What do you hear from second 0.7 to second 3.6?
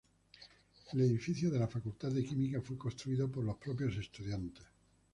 El edificio de la Facultad de Química fue construido por los